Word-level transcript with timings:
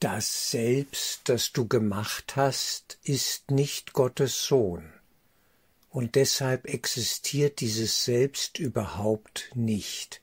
Das 0.00 0.50
Selbst, 0.50 1.22
das 1.24 1.52
du 1.52 1.66
gemacht 1.66 2.36
hast, 2.36 2.98
ist 3.02 3.50
nicht 3.50 3.94
Gottes 3.94 4.44
Sohn. 4.44 4.92
Und 5.88 6.16
deshalb 6.16 6.66
existiert 6.66 7.60
dieses 7.60 8.04
Selbst 8.04 8.58
überhaupt 8.58 9.50
nicht. 9.54 10.20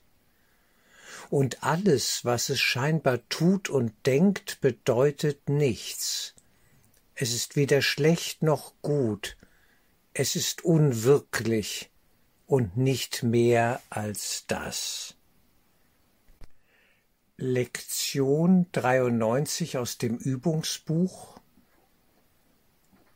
Und 1.28 1.64
alles, 1.64 2.24
was 2.24 2.50
es 2.50 2.60
scheinbar 2.60 3.28
tut 3.28 3.68
und 3.68 3.92
denkt, 4.06 4.60
bedeutet 4.60 5.48
nichts. 5.48 6.34
Es 7.16 7.34
ist 7.34 7.56
weder 7.56 7.82
schlecht 7.82 8.44
noch 8.44 8.74
gut, 8.80 9.36
es 10.12 10.36
ist 10.36 10.64
unwirklich 10.64 11.90
und 12.46 12.76
nicht 12.76 13.24
mehr 13.24 13.82
als 13.90 14.44
das. 14.46 15.16
Lektion 17.46 18.68
93 18.72 19.76
aus 19.76 19.98
dem 19.98 20.16
Übungsbuch 20.16 21.38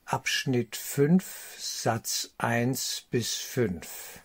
Abschnitt 0.05 0.77
5 0.77 1.57
Satz 1.59 2.35
1 2.37 3.07
bis 3.11 3.37
5 3.37 4.21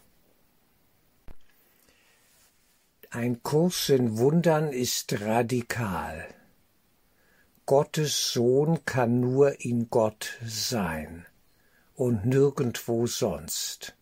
Ein 3.12 3.44
Kurs 3.44 3.88
in 3.88 4.18
Wundern 4.18 4.74
ist 4.74 5.22
radikal. 5.22 6.28
Gottes 7.66 8.34
Sohn 8.34 8.84
kann 8.84 9.22
nur 9.22 9.62
in 9.62 9.90
Gott 9.90 10.38
sein 10.46 11.26
und 11.96 12.26
nirgendwo 12.26 13.08
sonst. 13.08 13.96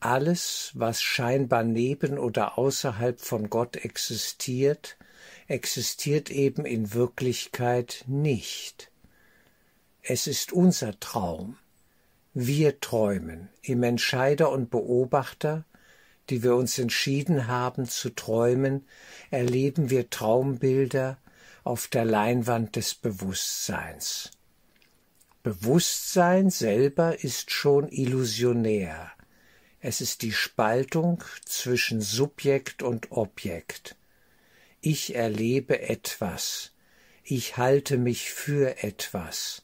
Alles, 0.00 0.70
was 0.74 1.02
scheinbar 1.02 1.64
neben 1.64 2.18
oder 2.18 2.56
außerhalb 2.56 3.20
von 3.20 3.50
Gott 3.50 3.76
existiert, 3.76 4.96
existiert 5.48 6.30
eben 6.30 6.64
in 6.64 6.94
Wirklichkeit 6.94 8.04
nicht. 8.06 8.92
Es 10.02 10.26
ist 10.26 10.52
unser 10.52 11.00
Traum. 11.00 11.58
Wir 12.32 12.78
träumen 12.80 13.48
im 13.62 13.82
Entscheider 13.82 14.52
und 14.52 14.70
Beobachter, 14.70 15.64
die 16.30 16.42
wir 16.44 16.54
uns 16.54 16.78
entschieden 16.78 17.48
haben 17.48 17.86
zu 17.86 18.10
träumen, 18.10 18.86
erleben 19.30 19.90
wir 19.90 20.10
Traumbilder 20.10 21.18
auf 21.64 21.88
der 21.88 22.04
Leinwand 22.04 22.76
des 22.76 22.94
Bewusstseins. 22.94 24.30
Bewusstsein 25.42 26.50
selber 26.50 27.24
ist 27.24 27.50
schon 27.50 27.88
illusionär. 27.88 29.10
Es 29.88 30.02
ist 30.02 30.20
die 30.20 30.32
Spaltung 30.32 31.24
zwischen 31.46 32.02
Subjekt 32.02 32.82
und 32.82 33.10
Objekt. 33.10 33.96
Ich 34.82 35.14
erlebe 35.14 35.80
etwas. 35.80 36.72
Ich 37.24 37.56
halte 37.56 37.96
mich 37.96 38.30
für 38.30 38.82
etwas. 38.84 39.62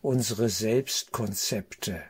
Unsere 0.00 0.48
Selbstkonzepte, 0.48 2.02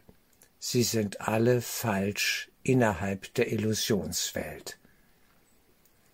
sie 0.61 0.85
sind 0.85 1.23
alle 1.23 1.61
falsch 1.61 2.53
innerhalb 2.63 3.35
der 3.35 3.51
Illusionswelt. 3.51 4.79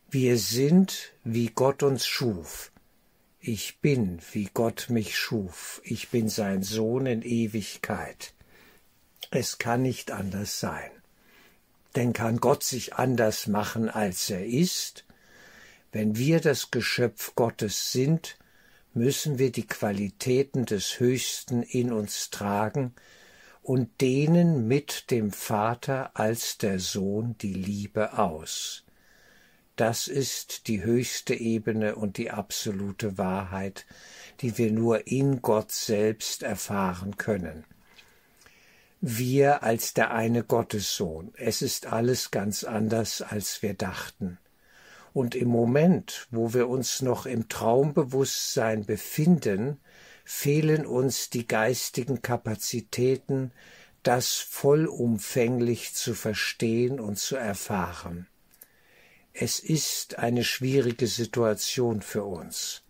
Wir 0.09 0.39
sind, 0.39 1.12
wie 1.23 1.48
Gott 1.48 1.83
uns 1.83 2.07
schuf. 2.07 2.73
Ich 3.41 3.83
bin, 3.83 4.23
wie 4.33 4.48
Gott 4.55 4.87
mich 4.89 5.19
schuf. 5.19 5.83
Ich 5.84 6.09
bin 6.09 6.31
sein 6.31 6.62
Sohn 6.62 7.05
in 7.05 7.20
Ewigkeit. 7.20 8.33
Es 9.31 9.59
kann 9.59 9.83
nicht 9.83 10.12
anders 10.12 10.61
sein. 10.61 10.95
Denn 11.97 12.12
kann 12.12 12.36
Gott 12.36 12.62
sich 12.62 12.94
anders 12.94 13.47
machen, 13.47 13.89
als 13.89 14.28
er 14.28 14.44
ist? 14.44 15.06
Wenn 15.92 16.16
wir 16.16 16.41
das 16.41 16.70
Geschöpf 16.70 17.34
Gottes 17.34 17.91
sind, 17.91 18.36
müssen 18.92 19.39
wir 19.39 19.50
die 19.50 19.66
Qualitäten 19.66 20.67
des 20.67 21.00
Höchsten 21.00 21.62
in 21.62 21.92
uns 21.92 22.28
tragen 22.28 22.94
und 23.62 24.02
dehnen 24.02 24.69
mit 24.69 25.11
dem 25.11 25.33
Vater 25.33 26.11
als 26.12 26.58
der 26.58 26.80
Sohn 26.80 27.35
die 27.39 27.55
Liebe 27.55 28.18
aus. 28.18 28.85
Das 29.74 30.06
ist 30.06 30.68
die 30.68 30.85
höchste 30.85 31.35
Ebene 31.35 31.96
und 31.96 32.18
die 32.18 32.30
absolute 32.30 33.17
Wahrheit, 33.17 33.86
die 34.42 34.58
wir 34.58 34.70
nur 34.70 35.06
in 35.06 35.40
Gott 35.40 35.73
selbst 35.73 36.42
erfahren 36.42 37.17
können 37.17 37.64
wir 39.01 39.62
als 39.62 39.95
der 39.95 40.12
eine 40.12 40.42
Gottessohn. 40.42 41.33
Es 41.36 41.62
ist 41.62 41.86
alles 41.86 42.30
ganz 42.30 42.64
anders, 42.64 43.23
als 43.23 43.62
wir 43.62 43.74
dachten. 43.74 44.39
Und 45.12 45.34
im 45.34 45.48
Moment, 45.48 46.27
wo 46.30 46.52
wir 46.52 46.68
uns 46.68 47.02
noch 47.02 47.27
im 47.27 47.48
Traumbewusstsein 47.48 48.85
befinden, 48.85 49.80
fehlen 50.24 50.85
uns 50.85 51.30
die 51.30 51.46
geistigen 51.46 52.20
Kapazitäten, 52.20 53.52
das 54.02 54.35
vollumfänglich 54.35 55.95
zu 55.95 56.14
verstehen 56.14 57.01
und 57.01 57.18
zu 57.18 57.36
erfahren. 57.36 58.27
Es 59.33 59.58
ist 59.58 60.18
eine 60.18 60.45
schwierige 60.45 61.06
Situation 61.06 62.02
für 62.02 62.24
uns. 62.24 62.83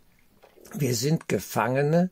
Wir 0.75 0.95
sind 0.95 1.29
Gefangene 1.29 2.11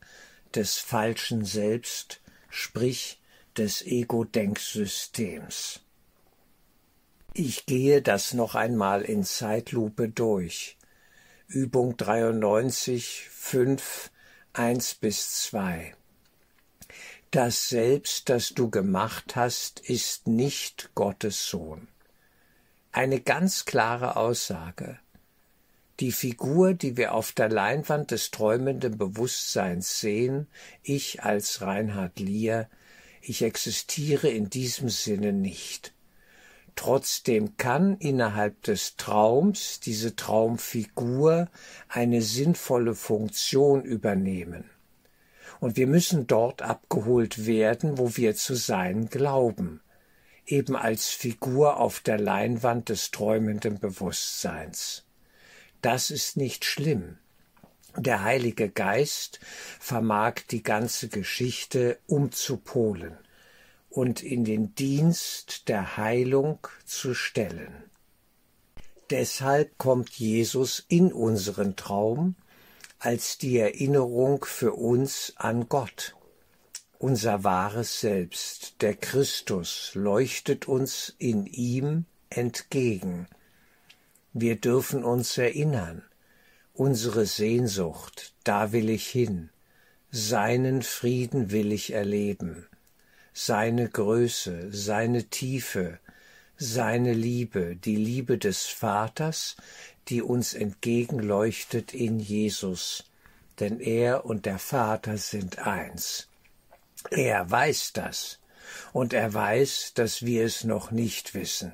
des 0.55 0.77
falschen 0.77 1.45
Selbst, 1.45 2.21
sprich 2.49 3.21
des 3.59 3.83
Ego-Denksystems. 3.83 5.81
Ich 7.35 7.67
gehe 7.67 8.01
das 8.01 8.33
noch 8.33 8.55
einmal 8.55 9.03
in 9.03 9.25
Zeitlupe 9.25 10.09
durch. 10.09 10.77
Übung 11.49 11.97
93, 11.97 13.29
5, 13.31 14.11
1 14.53 14.95
bis 14.95 15.43
2. 15.43 15.95
Das 17.31 17.69
Selbst, 17.69 18.29
das 18.29 18.51
du 18.51 18.71
gemacht 18.71 19.35
hast, 19.35 19.81
ist 19.81 20.29
nicht 20.29 20.91
Gottes 20.95 21.49
Sohn. 21.49 21.89
Eine 22.93 23.21
ganz 23.21 23.65
klare 23.65 24.17
Aussage. 24.17 25.01
Die 25.99 26.13
Figur, 26.13 26.75
die 26.75 26.97
wir 26.97 27.13
auf 27.15 27.33
der 27.33 27.49
Leinwand 27.49 28.13
des 28.13 28.31
träumenden 28.31 28.97
Bewusstseins 28.97 29.99
sehen, 29.99 30.47
ich 30.85 31.25
als 31.25 31.61
Reinhard 31.61 32.21
Lier, 32.21 32.69
ich 33.27 33.43
existiere 33.43 34.29
in 34.29 34.51
diesem 34.51 34.89
Sinne 34.89 35.33
nicht. 35.33 35.93
Trotzdem 36.77 37.57
kann 37.57 37.97
innerhalb 37.99 38.63
des 38.63 38.97
Traums 38.97 39.81
diese 39.81 40.17
Traumfigur 40.17 41.49
eine 41.89 42.21
sinnvolle 42.21 42.95
Funktion 42.95 43.83
übernehmen. 43.83 44.69
Und 45.61 45.77
wir 45.77 45.87
müssen 45.87 46.27
dort 46.27 46.63
abgeholt 46.63 47.47
werden, 47.47 47.97
wo 47.97 48.17
wir 48.17 48.35
zu 48.35 48.55
sein 48.55 49.09
glauben, 49.09 49.81
eben 50.47 50.77
als 50.77 51.09
Figur 51.09 51.79
auf 51.79 52.01
der 52.01 52.19
Leinwand 52.19 52.89
des 52.89 53.11
träumenden 53.11 53.79
Bewusstseins. 53.79 55.05
Das 55.81 56.11
ist 56.11 56.37
nicht 56.37 56.65
schlimm. 56.65 57.19
Der 57.97 58.25
Heilige 58.25 58.71
Geist 58.71 59.39
vermag 59.79 60.41
die 60.51 60.65
ganze 60.65 61.09
Geschichte 61.09 61.99
umzupolen 62.07 63.17
und 63.89 64.23
in 64.23 64.45
den 64.45 64.75
Dienst 64.75 65.69
der 65.69 65.97
Heilung 65.97 66.59
zu 66.85 67.15
stellen. 67.15 67.85
Deshalb 69.11 69.79
kommt 69.79 70.11
Jesus 70.11 70.85
in 70.89 71.13
unseren 71.13 71.77
Traum 71.77 72.35
als 72.99 73.39
die 73.39 73.59
Erinnerung 73.59 74.45
für 74.45 74.73
uns 74.73 75.35
an 75.37 75.69
Gott. 75.69 76.17
Unser 76.99 77.45
wahres 77.45 78.01
Selbst, 78.01 78.81
der 78.81 78.95
Christus, 78.95 79.93
leuchtet 79.95 80.67
uns 80.67 81.15
in 81.19 81.47
ihm 81.47 82.07
entgegen. 82.31 83.29
Wir 84.33 84.57
dürfen 84.57 85.05
uns 85.05 85.39
erinnern, 85.39 86.03
unsere 86.75 87.25
Sehnsucht, 87.25 88.35
da 88.43 88.73
will 88.73 88.91
ich 88.91 89.07
hin, 89.07 89.51
seinen 90.11 90.83
Frieden 90.83 91.51
will 91.53 91.73
ich 91.73 91.93
erleben, 91.93 92.67
seine 93.33 93.89
Größe, 93.89 94.73
seine 94.73 95.25
Tiefe, 95.25 95.99
seine 96.57 97.13
Liebe, 97.13 97.77
die 97.77 97.97
Liebe 97.97 98.39
des 98.39 98.67
Vaters, 98.67 99.57
die 100.09 100.21
uns 100.21 100.53
entgegenleuchtet 100.53 101.95
in 101.95 102.19
Jesus, 102.19 103.05
denn 103.61 103.79
er 103.79 104.25
und 104.27 104.45
der 104.45 104.59
Vater 104.59 105.17
sind 105.17 105.61
eins. 105.61 106.29
Er 107.11 107.49
weiß 107.49 107.93
das, 107.93 108.41
und 108.93 109.13
er 109.13 109.33
weiß, 109.33 109.93
dass 109.95 110.25
wir 110.25 110.45
es 110.45 110.65
noch 110.65 110.91
nicht 110.91 111.35
wissen 111.35 111.73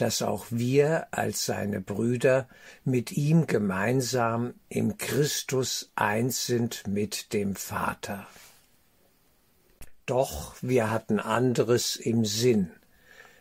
dass 0.00 0.22
auch 0.22 0.46
wir 0.48 1.08
als 1.10 1.44
seine 1.44 1.82
Brüder 1.82 2.48
mit 2.84 3.12
ihm 3.12 3.46
gemeinsam 3.46 4.54
im 4.70 4.96
Christus 4.96 5.90
eins 5.94 6.46
sind 6.46 6.86
mit 6.86 7.34
dem 7.34 7.54
Vater. 7.54 8.26
Doch 10.06 10.56
wir 10.62 10.90
hatten 10.90 11.20
anderes 11.20 11.96
im 11.96 12.24
Sinn. 12.24 12.70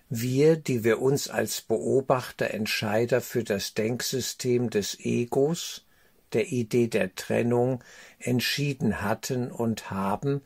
Wir, 0.10 0.58
die 0.58 0.84
wir 0.84 1.02
uns 1.02 1.30
als 1.30 1.62
Beobachter, 1.62 2.54
Entscheider 2.54 3.22
für 3.22 3.46
das 3.46 3.74
Denksystem 3.74 4.70
des 4.70 5.00
Egos, 5.00 5.86
der 6.34 6.52
Idee 6.52 6.88
der 6.88 7.16
Trennung 7.16 7.82
entschieden 8.18 9.02
hatten 9.02 9.50
und 9.50 9.92
haben, 9.92 10.42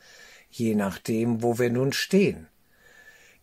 je 0.52 0.76
nachdem, 0.76 1.42
wo 1.42 1.58
wir 1.58 1.72
nun 1.72 1.92
stehen. 1.92 2.48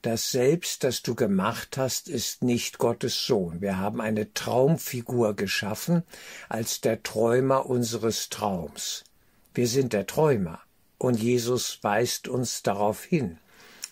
Das 0.02 0.31
Selbst, 0.31 0.82
das 0.82 1.02
du 1.02 1.14
gemacht 1.14 1.76
hast, 1.76 2.08
ist 2.08 2.43
nicht 2.43 2.79
Gottes 2.79 3.26
Sohn. 3.26 3.61
Wir 3.61 3.76
haben 3.76 4.00
eine 4.00 4.32
Traumfigur 4.32 5.37
geschaffen 5.37 6.05
als 6.49 6.81
der 6.81 7.02
Träumer 7.02 7.67
unseres 7.67 8.31
Traums. 8.31 9.05
Wir 9.52 9.69
sind 9.69 9.93
der 9.93 10.06
Träumer. 10.06 10.61
Und 10.97 11.20
Jesus 11.20 11.81
weist 11.82 12.29
uns 12.29 12.62
darauf 12.62 13.05
hin, 13.05 13.38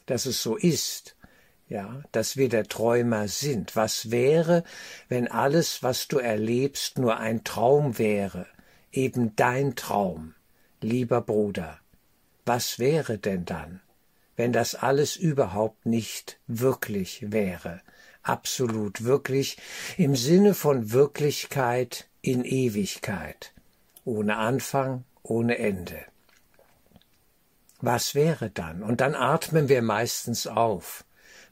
dass 0.06 0.24
es 0.24 0.42
so 0.42 0.56
ist, 0.56 1.14
ja, 1.68 2.02
dass 2.12 2.38
wir 2.38 2.48
der 2.48 2.64
Träumer 2.64 3.28
sind. 3.28 3.76
Was 3.76 4.10
wäre, 4.10 4.64
wenn 5.08 5.28
alles, 5.28 5.82
was 5.82 6.08
du 6.08 6.18
erlebst, 6.18 6.98
nur 6.98 7.18
ein 7.18 7.44
Traum 7.44 7.98
wäre, 7.98 8.46
eben 8.92 9.36
dein 9.36 9.76
Traum, 9.76 10.34
lieber 10.80 11.20
Bruder? 11.20 11.78
Was 12.46 12.78
wäre 12.78 13.18
denn 13.18 13.44
dann, 13.44 13.80
wenn 14.38 14.52
das 14.52 14.76
alles 14.76 15.16
überhaupt 15.16 15.84
nicht 15.84 16.38
wirklich 16.46 17.32
wäre, 17.32 17.82
absolut 18.22 19.02
wirklich 19.02 19.58
im 19.96 20.14
Sinne 20.14 20.54
von 20.54 20.92
Wirklichkeit 20.92 22.06
in 22.22 22.44
Ewigkeit, 22.44 23.52
ohne 24.04 24.36
Anfang, 24.36 25.02
ohne 25.24 25.58
Ende? 25.58 25.98
Was 27.80 28.14
wäre 28.14 28.48
dann? 28.48 28.84
Und 28.84 29.00
dann 29.00 29.16
atmen 29.16 29.68
wir 29.68 29.82
meistens 29.82 30.46
auf, 30.46 31.04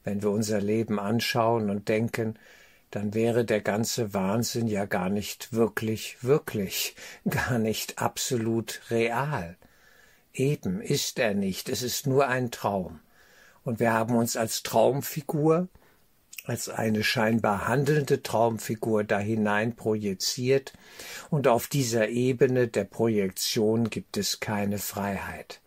wenn 0.05 0.23
wir 0.23 0.31
unser 0.31 0.61
Leben 0.61 1.01
anschauen 1.01 1.71
und 1.71 1.89
denken, 1.89 2.39
dann 2.93 3.15
wäre 3.15 3.45
der 3.45 3.63
ganze 3.63 4.15
Wahnsinn 4.15 4.69
ja 4.69 4.85
gar 4.85 5.09
nicht 5.09 5.53
wirklich, 5.53 6.19
wirklich, 6.23 6.95
gar 7.29 7.59
nicht 7.59 7.99
absolut 7.99 8.81
real. 8.91 9.57
Eben 10.37 10.83
ist 10.83 11.19
er 11.19 11.33
nicht, 11.33 11.71
es 11.71 11.81
ist 11.81 12.07
nur 12.07 12.29
ein 12.29 12.51
Traum. 12.51 13.01
Und 13.65 13.81
wir 13.81 13.95
haben 13.95 14.15
uns 14.15 14.37
als 14.37 14.63
Traumfigur, 14.63 15.69
als 16.45 16.69
eine 16.69 17.03
scheinbar 17.03 17.67
handelnde 17.67 18.23
Traumfigur 18.23 19.03
da 19.03 19.19
hinein 19.19 19.75
projiziert, 19.77 20.75
und 21.31 21.49
auf 21.49 21.69
dieser 21.69 22.11
Ebene 22.11 22.69
der 22.69 22.85
Projektion 22.85 23.89
gibt 23.89 24.19
es 24.19 24.39
keine 24.39 24.77
Freiheit. 24.77 25.63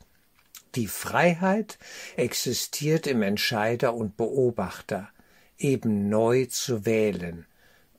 Die 0.76 0.88
Freiheit 0.88 1.80
existiert 2.16 3.08
im 3.08 3.24
Entscheider 3.24 3.96
und 3.96 4.18
Beobachter, 4.18 5.10
eben 5.58 6.10
neu 6.10 6.46
zu 6.46 6.86
wählen. 6.86 7.48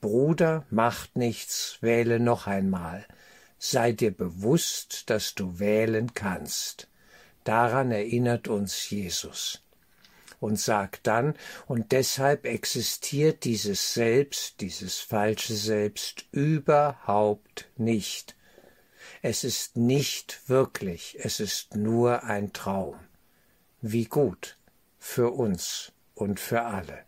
Bruder, 0.01 0.65
macht 0.71 1.17
nichts, 1.17 1.79
wähle 1.81 2.21
noch 2.21 2.47
einmal. 2.47 3.05
Sei 3.63 3.93
dir 3.93 4.11
bewusst, 4.11 5.11
dass 5.11 5.35
du 5.35 5.59
wählen 5.59 6.15
kannst. 6.15 6.89
Daran 7.45 7.93
erinnert 7.93 8.49
uns 8.49 8.89
Jesus. 8.89 9.63
Und 10.41 10.59
sagt 10.59 11.07
dann, 11.07 11.35
und 11.67 11.93
deshalb 11.93 12.47
existiert 12.47 13.45
dieses 13.45 13.93
Selbst, 13.93 14.63
dieses 14.63 15.01
falsche 15.01 15.55
Selbst 15.55 16.25
überhaupt 16.33 17.69
nicht. 17.77 18.35
Es 19.21 19.45
ist 19.45 19.77
nicht 19.77 20.49
wirklich, 20.49 21.19
es 21.21 21.39
ist 21.39 21.77
nur 21.77 22.25
ein 22.25 22.55
Traum. 22.55 22.97
Wie 23.83 24.07
gut 24.07 24.57
für 24.99 25.33
uns 25.33 25.93
und 26.15 26.41
für 26.41 26.63
alle. 26.63 27.05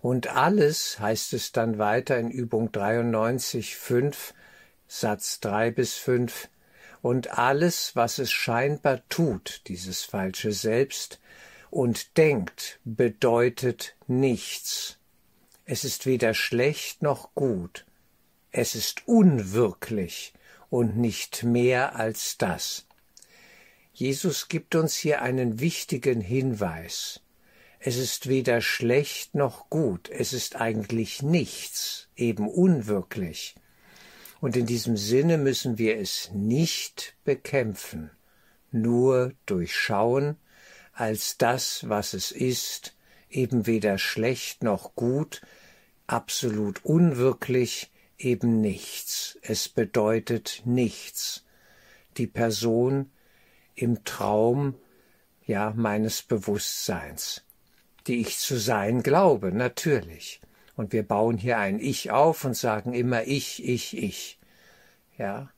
Und 0.00 0.28
alles, 0.28 1.00
heißt 1.00 1.34
es 1.34 1.52
dann 1.52 1.76
weiter 1.76 2.16
in 2.18 2.30
Übung 2.30 2.72
93, 2.72 3.76
5, 3.76 4.32
Satz 4.88 5.40
3 5.40 5.70
bis 5.70 5.94
5, 5.94 6.48
und 7.02 7.38
alles, 7.38 7.94
was 7.94 8.18
es 8.18 8.32
scheinbar 8.32 9.06
tut, 9.08 9.62
dieses 9.68 10.02
falsche 10.02 10.50
Selbst, 10.52 11.20
und 11.70 12.16
denkt, 12.16 12.80
bedeutet 12.84 13.94
nichts. 14.06 14.98
Es 15.66 15.84
ist 15.84 16.06
weder 16.06 16.32
schlecht 16.32 17.02
noch 17.02 17.34
gut, 17.34 17.84
es 18.50 18.74
ist 18.74 19.06
unwirklich 19.06 20.32
und 20.70 20.96
nicht 20.96 21.44
mehr 21.44 21.96
als 21.96 22.38
das. 22.38 22.86
Jesus 23.92 24.48
gibt 24.48 24.74
uns 24.74 24.96
hier 24.96 25.20
einen 25.20 25.60
wichtigen 25.60 26.22
Hinweis. 26.22 27.20
Es 27.78 27.96
ist 27.96 28.28
weder 28.28 28.62
schlecht 28.62 29.34
noch 29.34 29.68
gut, 29.68 30.08
es 30.08 30.32
ist 30.32 30.56
eigentlich 30.56 31.22
nichts, 31.22 32.08
eben 32.16 32.48
unwirklich. 32.48 33.54
Und 34.40 34.56
in 34.56 34.66
diesem 34.66 34.96
Sinne 34.96 35.36
müssen 35.36 35.78
wir 35.78 35.98
es 35.98 36.30
nicht 36.32 37.16
bekämpfen, 37.24 38.10
nur 38.70 39.32
durchschauen 39.46 40.36
als 40.92 41.38
das, 41.38 41.88
was 41.88 42.12
es 42.12 42.32
ist, 42.32 42.96
eben 43.30 43.66
weder 43.66 43.98
schlecht 43.98 44.62
noch 44.62 44.94
gut, 44.94 45.42
absolut 46.06 46.84
unwirklich, 46.84 47.90
eben 48.18 48.60
nichts. 48.60 49.38
Es 49.42 49.68
bedeutet 49.68 50.62
nichts. 50.64 51.44
Die 52.16 52.26
Person 52.26 53.10
im 53.74 54.04
Traum, 54.04 54.74
ja, 55.46 55.72
meines 55.76 56.22
Bewusstseins, 56.22 57.44
die 58.06 58.20
ich 58.20 58.38
zu 58.38 58.56
sein 58.56 59.02
glaube, 59.02 59.52
natürlich. 59.52 60.40
Und 60.78 60.92
wir 60.92 61.02
bauen 61.02 61.38
hier 61.38 61.58
ein 61.58 61.80
Ich 61.80 62.12
auf 62.12 62.44
und 62.44 62.56
sagen 62.56 62.94
immer 62.94 63.24
ich, 63.24 63.66
ich, 63.68 63.96
ich. 63.96 64.38
Ja, 65.18 65.50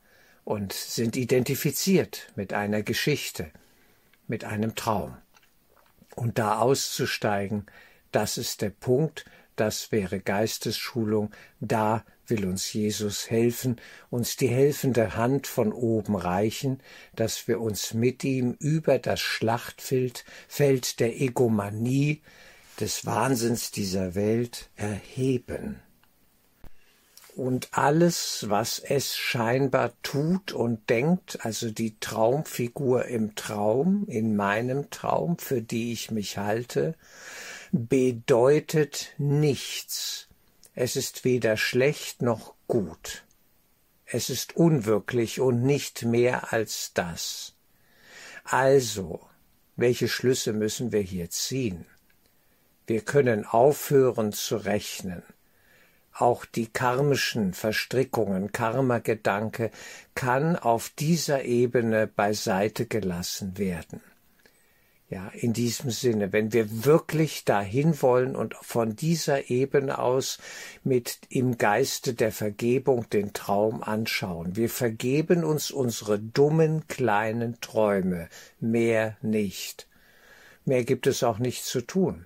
und 0.43 0.73
sind 0.73 1.15
identifiziert 1.15 2.31
mit 2.35 2.53
einer 2.53 2.81
Geschichte, 2.81 3.51
mit 4.25 4.45
einem 4.45 4.73
Traum. 4.73 5.15
Und 6.15 6.39
da 6.39 6.57
auszusteigen, 6.57 7.67
das 8.11 8.39
ist 8.39 8.63
der 8.63 8.71
Punkt, 8.71 9.25
das 9.55 9.91
wäre 9.91 10.21
Geistesschulung, 10.21 11.29
da 11.59 12.03
will 12.25 12.47
uns 12.47 12.73
Jesus 12.73 13.29
helfen, 13.29 13.79
uns 14.09 14.37
die 14.37 14.47
helfende 14.47 15.15
Hand 15.15 15.45
von 15.45 15.71
oben 15.71 16.15
reichen, 16.15 16.81
dass 17.15 17.47
wir 17.47 17.61
uns 17.61 17.93
mit 17.93 18.23
ihm 18.23 18.55
über 18.57 18.97
das 18.97 19.19
Schlachtfeld 19.19 20.25
Feld 20.47 20.99
der 20.99 21.21
Egomanie, 21.21 22.23
des 22.79 23.05
Wahnsinns 23.05 23.71
dieser 23.71 24.15
Welt 24.15 24.69
erheben. 24.75 25.79
Und 27.35 27.69
alles, 27.71 28.45
was 28.49 28.79
es 28.79 29.15
scheinbar 29.15 29.93
tut 30.03 30.51
und 30.51 30.89
denkt, 30.89 31.45
also 31.45 31.71
die 31.71 31.97
Traumfigur 31.99 33.05
im 33.05 33.35
Traum, 33.35 34.05
in 34.07 34.35
meinem 34.35 34.89
Traum, 34.89 35.37
für 35.37 35.61
die 35.61 35.93
ich 35.93 36.11
mich 36.11 36.37
halte, 36.37 36.95
bedeutet 37.71 39.13
nichts. 39.17 40.27
Es 40.75 40.95
ist 40.95 41.23
weder 41.23 41.55
schlecht 41.55 42.21
noch 42.21 42.53
gut. 42.67 43.23
Es 44.05 44.29
ist 44.29 44.57
unwirklich 44.57 45.39
und 45.39 45.63
nicht 45.63 46.03
mehr 46.03 46.51
als 46.51 46.91
das. 46.93 47.53
Also, 48.43 49.21
welche 49.77 50.09
Schlüsse 50.09 50.51
müssen 50.51 50.91
wir 50.91 51.01
hier 51.01 51.29
ziehen? 51.29 51.85
Wir 52.91 52.99
können 52.99 53.45
aufhören 53.45 54.33
zu 54.33 54.57
rechnen. 54.57 55.23
Auch 56.13 56.43
die 56.43 56.67
karmischen 56.67 57.53
Verstrickungen, 57.53 58.51
Karma-Gedanke 58.51 59.71
kann 60.13 60.57
auf 60.57 60.89
dieser 60.99 61.45
Ebene 61.45 62.05
beiseite 62.05 62.87
gelassen 62.87 63.57
werden. 63.57 64.01
Ja, 65.09 65.29
in 65.29 65.53
diesem 65.53 65.89
Sinne, 65.89 66.33
wenn 66.33 66.51
wir 66.51 66.83
wirklich 66.83 67.45
dahin 67.45 68.01
wollen 68.01 68.35
und 68.35 68.55
von 68.55 68.97
dieser 68.97 69.49
Ebene 69.49 69.97
aus 69.97 70.37
mit 70.83 71.19
im 71.29 71.57
Geiste 71.57 72.13
der 72.13 72.33
Vergebung 72.33 73.09
den 73.09 73.31
Traum 73.31 73.81
anschauen. 73.83 74.57
Wir 74.57 74.69
vergeben 74.69 75.45
uns 75.45 75.71
unsere 75.71 76.19
dummen 76.19 76.89
kleinen 76.89 77.61
Träume, 77.61 78.27
mehr 78.59 79.15
nicht. 79.21 79.87
Mehr 80.65 80.83
gibt 80.83 81.07
es 81.07 81.23
auch 81.23 81.39
nicht 81.39 81.63
zu 81.63 81.79
tun. 81.79 82.25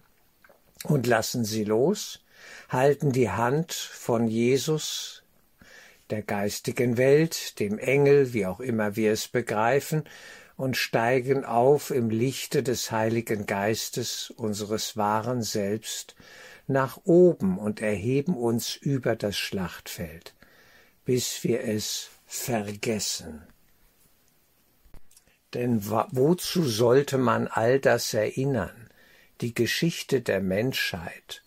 Und 0.88 1.08
lassen 1.08 1.46
sie 1.46 1.64
los, 1.64 2.24
halten 2.70 3.12
die 3.12 3.32
Hand 3.32 3.74
von 3.74 4.28
Jesus, 4.28 5.24
der 6.12 6.22
geistigen 6.22 6.98
Welt, 6.98 7.60
dem 7.60 7.80
Engel, 7.80 8.34
wie 8.34 8.46
auch 8.46 8.60
immer 8.60 8.96
wir 8.96 9.12
es 9.12 9.28
begreifen, 9.28 10.04
und 10.58 10.78
steigen 10.78 11.44
auf 11.44 11.90
im 11.90 12.10
Lichte 12.10 12.64
des 12.64 12.92
Heiligen 12.92 13.46
Geistes 13.46 14.30
unseres 14.30 14.96
wahren 14.96 15.42
Selbst 15.42 16.16
nach 16.68 17.00
oben 17.04 17.58
und 17.58 17.82
erheben 17.82 18.36
uns 18.36 18.76
über 18.76 19.16
das 19.16 19.38
Schlachtfeld, 19.38 20.34
bis 21.04 21.44
wir 21.44 21.64
es 21.64 22.10
vergessen. 22.26 23.42
Denn 25.54 25.86
wozu 25.86 26.64
sollte 26.64 27.18
man 27.18 27.48
all 27.48 27.80
das 27.80 28.14
erinnern, 28.14 28.85
die 29.42 29.54
Geschichte 29.54 30.22
der 30.22 30.42
Menschheit, 30.42 31.44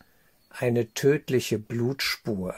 eine 0.51 0.93
tödliche 0.95 1.59
Blutspur, 1.59 2.55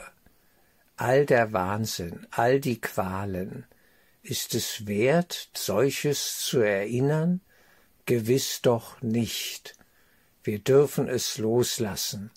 all 0.97 1.25
der 1.25 1.53
Wahnsinn, 1.53 2.27
all 2.31 2.59
die 2.59 2.81
Qualen, 2.81 3.65
ist 4.23 4.53
es 4.53 4.85
wert, 4.87 5.49
solches 5.53 6.37
zu 6.45 6.59
erinnern? 6.59 7.41
Gewiss 8.05 8.61
doch 8.61 9.01
nicht. 9.01 9.75
Wir 10.43 10.59
dürfen 10.59 11.07
es 11.07 11.37
loslassen 11.37 12.31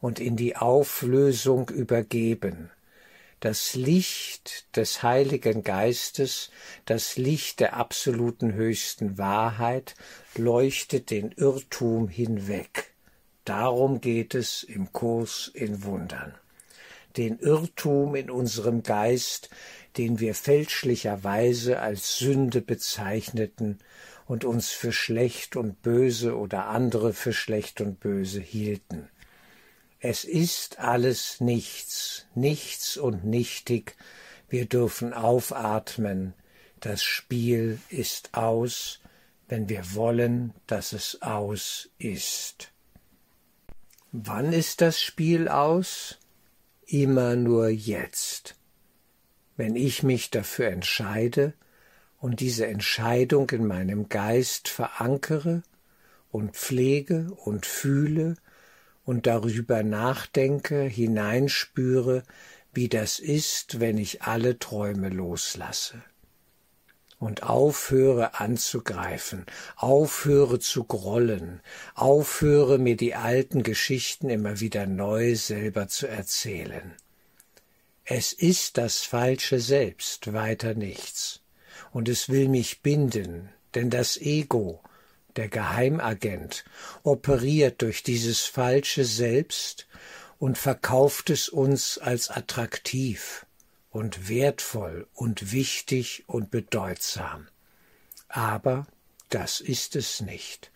und 0.00 0.20
in 0.20 0.36
die 0.36 0.56
Auflösung 0.56 1.68
übergeben. 1.70 2.70
Das 3.44 3.74
Licht 3.74 4.74
des 4.74 5.02
Heiligen 5.02 5.64
Geistes, 5.64 6.50
das 6.86 7.18
Licht 7.18 7.60
der 7.60 7.76
absoluten 7.76 8.54
höchsten 8.54 9.18
Wahrheit, 9.18 9.96
leuchtet 10.34 11.10
den 11.10 11.30
Irrtum 11.32 12.08
hinweg. 12.08 12.94
Darum 13.44 14.00
geht 14.00 14.34
es 14.34 14.62
im 14.62 14.94
Kurs 14.94 15.50
in 15.52 15.84
Wundern. 15.84 16.34
Den 17.18 17.38
Irrtum 17.38 18.14
in 18.14 18.30
unserem 18.30 18.82
Geist, 18.82 19.50
den 19.98 20.20
wir 20.20 20.34
fälschlicherweise 20.34 21.80
als 21.80 22.16
Sünde 22.16 22.62
bezeichneten 22.62 23.78
und 24.24 24.46
uns 24.46 24.70
für 24.70 24.90
schlecht 24.90 25.56
und 25.56 25.82
böse 25.82 26.38
oder 26.38 26.68
andere 26.68 27.12
für 27.12 27.34
schlecht 27.34 27.82
und 27.82 28.00
böse 28.00 28.40
hielten. 28.40 29.10
Es 30.06 30.24
ist 30.24 30.80
alles 30.80 31.40
nichts, 31.40 32.26
nichts 32.34 32.98
und 32.98 33.24
nichtig. 33.24 33.96
Wir 34.50 34.66
dürfen 34.66 35.14
aufatmen. 35.14 36.34
Das 36.78 37.02
Spiel 37.02 37.78
ist 37.88 38.34
aus, 38.34 39.00
wenn 39.48 39.70
wir 39.70 39.94
wollen, 39.94 40.52
dass 40.66 40.92
es 40.92 41.22
aus 41.22 41.88
ist. 41.96 42.70
Wann 44.12 44.52
ist 44.52 44.82
das 44.82 45.00
Spiel 45.00 45.48
aus? 45.48 46.18
Immer 46.84 47.34
nur 47.34 47.70
jetzt. 47.70 48.56
Wenn 49.56 49.74
ich 49.74 50.02
mich 50.02 50.28
dafür 50.28 50.68
entscheide 50.68 51.54
und 52.18 52.40
diese 52.40 52.66
Entscheidung 52.66 53.48
in 53.48 53.66
meinem 53.66 54.10
Geist 54.10 54.68
verankere 54.68 55.62
und 56.30 56.54
pflege 56.56 57.32
und 57.42 57.64
fühle 57.64 58.36
und 59.04 59.26
darüber 59.26 59.82
nachdenke, 59.82 60.82
hineinspüre, 60.82 62.22
wie 62.72 62.88
das 62.88 63.18
ist, 63.18 63.80
wenn 63.80 63.98
ich 63.98 64.22
alle 64.22 64.58
Träume 64.58 65.08
loslasse 65.08 66.02
und 67.18 67.42
aufhöre 67.42 68.38
anzugreifen, 68.40 69.46
aufhöre 69.76 70.58
zu 70.58 70.84
grollen, 70.84 71.60
aufhöre 71.94 72.78
mir 72.78 72.96
die 72.96 73.14
alten 73.14 73.62
Geschichten 73.62 74.28
immer 74.28 74.60
wieder 74.60 74.86
neu 74.86 75.34
selber 75.36 75.88
zu 75.88 76.06
erzählen. 76.06 76.94
Es 78.04 78.32
ist 78.32 78.76
das 78.76 79.00
falsche 79.00 79.60
Selbst, 79.60 80.32
weiter 80.34 80.74
nichts, 80.74 81.40
und 81.92 82.08
es 82.08 82.28
will 82.28 82.48
mich 82.48 82.82
binden, 82.82 83.48
denn 83.74 83.88
das 83.88 84.18
Ego, 84.18 84.82
der 85.36 85.48
Geheimagent, 85.48 86.64
operiert 87.02 87.82
durch 87.82 88.02
dieses 88.02 88.40
falsche 88.40 89.04
Selbst 89.04 89.86
und 90.38 90.58
verkauft 90.58 91.30
es 91.30 91.48
uns 91.48 91.98
als 91.98 92.30
attraktiv 92.30 93.46
und 93.90 94.28
wertvoll 94.28 95.06
und 95.14 95.52
wichtig 95.52 96.24
und 96.26 96.50
bedeutsam. 96.50 97.48
Aber 98.28 98.86
das 99.30 99.60
ist 99.60 99.96
es 99.96 100.20
nicht. 100.20 100.70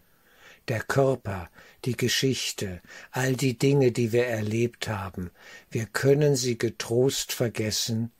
Der 0.68 0.80
Körper, 0.80 1.50
die 1.84 1.96
Geschichte, 1.96 2.80
all 3.10 3.34
die 3.34 3.56
Dinge, 3.56 3.92
die 3.92 4.12
wir 4.12 4.26
erlebt 4.26 4.88
haben, 4.88 5.30
wir 5.70 5.86
können 5.86 6.36
sie 6.36 6.58
getrost 6.58 7.32
vergessen, 7.32 8.12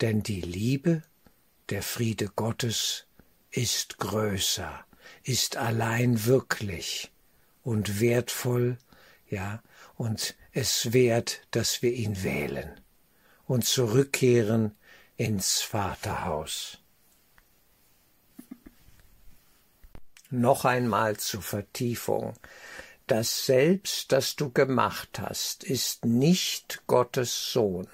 denn 0.00 0.22
die 0.22 0.40
Liebe, 0.40 1.02
der 1.68 1.82
Friede 1.82 2.28
Gottes 2.34 3.06
ist 3.50 3.98
größer 3.98 4.84
ist 5.24 5.56
allein 5.56 6.24
wirklich 6.26 7.12
und 7.62 8.00
wertvoll, 8.00 8.78
ja, 9.28 9.62
und 9.96 10.34
es 10.52 10.92
wert, 10.92 11.42
dass 11.50 11.82
wir 11.82 11.92
ihn 11.92 12.22
wählen 12.22 12.80
und 13.46 13.64
zurückkehren 13.64 14.74
ins 15.16 15.60
Vaterhaus. 15.60 16.78
Noch 20.30 20.64
einmal 20.64 21.18
zur 21.18 21.42
Vertiefung. 21.42 22.34
Das 23.06 23.44
Selbst, 23.44 24.12
das 24.12 24.36
du 24.36 24.50
gemacht 24.50 25.18
hast, 25.18 25.64
ist 25.64 26.06
nicht 26.06 26.82
Gottes 26.86 27.52
Sohn. 27.52 27.86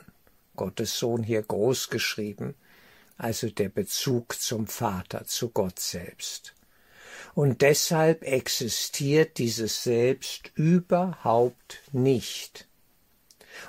Gottes 0.54 0.98
Sohn 0.98 1.22
hier 1.22 1.42
groß 1.42 1.90
geschrieben, 1.90 2.54
also 3.16 3.48
der 3.50 3.68
Bezug 3.68 4.40
zum 4.40 4.68
Vater, 4.68 5.24
zu 5.24 5.50
Gott 5.50 5.80
selbst. 5.80 6.54
Und 7.34 7.62
deshalb 7.62 8.22
existiert 8.24 9.38
dieses 9.38 9.82
Selbst 9.82 10.50
überhaupt 10.54 11.82
nicht. 11.92 12.68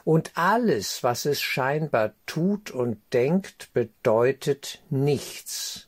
Und 0.03 0.31
alles, 0.35 1.03
was 1.03 1.25
es 1.25 1.41
scheinbar 1.41 2.13
tut 2.25 2.71
und 2.71 3.01
denkt, 3.13 3.73
bedeutet 3.73 4.81
nichts. 4.89 5.87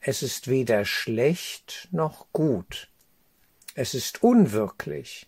Es 0.00 0.22
ist 0.22 0.48
weder 0.48 0.84
schlecht 0.84 1.88
noch 1.90 2.26
gut. 2.32 2.88
Es 3.74 3.94
ist 3.94 4.22
unwirklich 4.22 5.26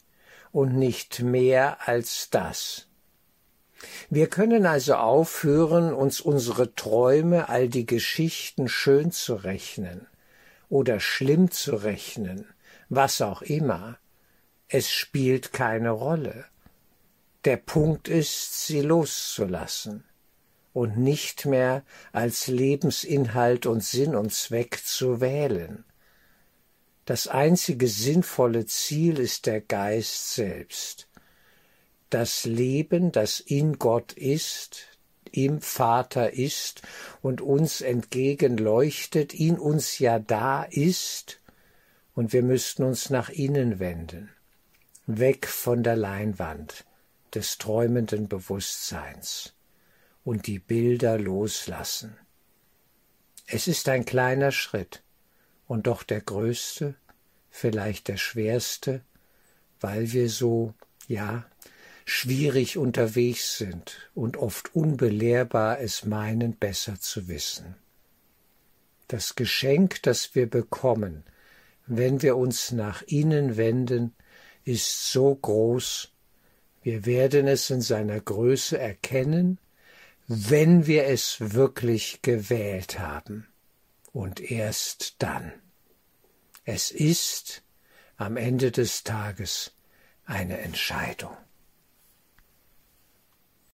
und 0.52 0.76
nicht 0.76 1.20
mehr 1.20 1.88
als 1.88 2.30
das. 2.30 2.88
Wir 4.10 4.28
können 4.28 4.66
also 4.66 4.94
aufhören, 4.94 5.92
uns 5.92 6.20
unsere 6.20 6.74
Träume, 6.74 7.48
all 7.48 7.68
die 7.68 7.86
Geschichten 7.86 8.68
schön 8.68 9.10
zu 9.10 9.34
rechnen 9.34 10.06
oder 10.68 11.00
schlimm 11.00 11.50
zu 11.50 11.74
rechnen, 11.76 12.46
was 12.88 13.20
auch 13.20 13.42
immer, 13.42 13.98
es 14.68 14.90
spielt 14.90 15.52
keine 15.52 15.90
Rolle. 15.90 16.46
Der 17.44 17.56
Punkt 17.56 18.08
ist, 18.08 18.66
sie 18.66 18.80
loszulassen 18.80 20.04
und 20.72 20.98
nicht 20.98 21.46
mehr 21.46 21.84
als 22.12 22.48
Lebensinhalt 22.48 23.66
und 23.66 23.84
Sinn 23.84 24.14
und 24.14 24.32
Zweck 24.32 24.80
zu 24.84 25.20
wählen. 25.20 25.84
Das 27.04 27.28
einzige 27.28 27.86
sinnvolle 27.86 28.64
Ziel 28.66 29.18
ist 29.18 29.46
der 29.46 29.60
Geist 29.60 30.32
selbst. 30.32 31.08
Das 32.08 32.44
Leben, 32.44 33.12
das 33.12 33.40
in 33.40 33.78
Gott 33.78 34.14
ist, 34.14 34.93
im 35.36 35.60
Vater 35.60 36.32
ist 36.32 36.82
und 37.20 37.40
uns 37.40 37.80
entgegenleuchtet, 37.80 39.34
in 39.34 39.58
uns 39.58 39.98
ja 39.98 40.18
da 40.18 40.62
ist, 40.62 41.40
und 42.14 42.32
wir 42.32 42.42
müssten 42.42 42.84
uns 42.84 43.10
nach 43.10 43.28
innen 43.28 43.80
wenden, 43.80 44.30
weg 45.06 45.48
von 45.48 45.82
der 45.82 45.96
Leinwand 45.96 46.84
des 47.34 47.58
träumenden 47.58 48.28
Bewusstseins 48.28 49.54
und 50.24 50.46
die 50.46 50.60
Bilder 50.60 51.18
loslassen. 51.18 52.16
Es 53.46 53.66
ist 53.66 53.88
ein 53.88 54.04
kleiner 54.04 54.52
Schritt 54.52 55.02
und 55.66 55.88
doch 55.88 56.04
der 56.04 56.20
größte, 56.20 56.94
vielleicht 57.50 58.06
der 58.06 58.16
schwerste, 58.16 59.02
weil 59.80 60.12
wir 60.12 60.30
so, 60.30 60.72
ja, 61.08 61.44
schwierig 62.04 62.76
unterwegs 62.76 63.58
sind 63.58 64.10
und 64.14 64.36
oft 64.36 64.74
unbelehrbar 64.74 65.80
es 65.80 66.04
meinen, 66.04 66.56
besser 66.56 67.00
zu 67.00 67.28
wissen. 67.28 67.76
Das 69.08 69.34
Geschenk, 69.34 70.02
das 70.02 70.34
wir 70.34 70.48
bekommen, 70.48 71.24
wenn 71.86 72.22
wir 72.22 72.36
uns 72.36 72.72
nach 72.72 73.02
ihnen 73.06 73.56
wenden, 73.56 74.14
ist 74.64 75.10
so 75.12 75.34
groß, 75.34 76.10
wir 76.82 77.06
werden 77.06 77.46
es 77.46 77.70
in 77.70 77.80
seiner 77.80 78.20
Größe 78.20 78.78
erkennen, 78.78 79.58
wenn 80.26 80.86
wir 80.86 81.06
es 81.06 81.36
wirklich 81.40 82.20
gewählt 82.22 82.98
haben, 82.98 83.46
und 84.12 84.40
erst 84.40 85.16
dann. 85.18 85.52
Es 86.64 86.90
ist 86.90 87.62
am 88.16 88.36
Ende 88.36 88.70
des 88.70 89.02
Tages 89.04 89.72
eine 90.24 90.58
Entscheidung. 90.58 91.36